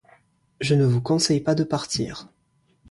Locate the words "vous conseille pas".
0.83-1.53